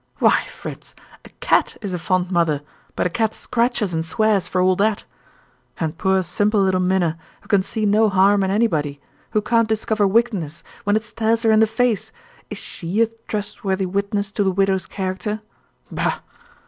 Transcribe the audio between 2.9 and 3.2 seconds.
but a